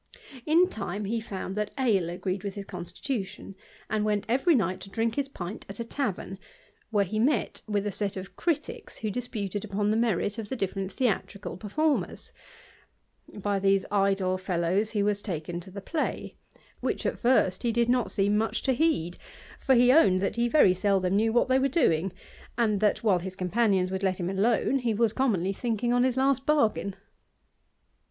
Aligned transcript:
In 0.47 0.67
time 0.67 1.05
he 1.05 1.19
found 1.21 1.55
that 1.57 1.69
ale 1.79 2.09
agreed 2.09 2.43
with 2.43 2.55
his 2.55 2.65
constituti 2.65 3.53
and 3.87 4.03
went 4.03 4.25
every 4.27 4.55
night 4.55 4.79
to 4.79 4.89
drink 4.89 5.13
his 5.13 5.27
pint 5.27 5.63
at 5.69 5.79
a 5.79 5.83
tavern, 5.83 6.39
where^ 6.91 7.21
/, 7.21 7.21
met 7.21 7.61
with 7.67 7.85
a 7.85 7.91
set 7.91 8.17
of 8.17 8.35
critics, 8.35 8.97
who 8.97 9.11
disputed 9.11 9.63
upon 9.63 9.91
the 9.91 9.95
merit: 9.95 10.39
o\ 10.39 10.41
the 10.41 10.55
different 10.55 10.91
theatrical 10.91 11.55
performers. 11.55 12.33
By 13.31 13.59
these 13.59 13.85
idle 13.91 14.39
felLoi^ 14.39 14.89
he 14.89 15.03
was 15.03 15.21
taken 15.21 15.59
to 15.59 15.69
the 15.69 15.81
play, 15.81 16.33
which 16.79 17.05
at 17.05 17.19
first 17.19 17.61
he 17.61 17.71
did 17.71 17.87
not 17.87 18.07
s^jejji 18.07 18.31
much 18.31 18.63
to 18.63 18.73
heed; 18.73 19.19
for 19.59 19.75
he 19.75 19.91
owned, 19.91 20.19
that 20.19 20.35
he 20.35 20.47
very 20.47 20.73
seldom 20.73 21.13
Icneir 21.15 21.31
what 21.31 21.47
they 21.47 21.59
were 21.59 21.67
doing, 21.67 22.11
and 22.57 22.79
that, 22.79 23.03
while 23.03 23.19
his 23.19 23.35
companioiis 23.35 23.91
would 23.91 24.01
let 24.01 24.19
him 24.19 24.31
alone, 24.31 24.79
he 24.79 24.95
was 24.95 25.13
commonly 25.13 25.53
thinking 25.53 25.93
on 25.93 26.01
his 26.03 26.15
hslt 26.15 26.43
bargain. 26.47 26.95